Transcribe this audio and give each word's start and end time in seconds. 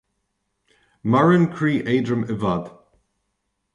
Maireann 1.11 1.45
croí 1.55 1.75
éadrom 1.93 2.23
i 2.33 2.39
bhfad 2.41 2.65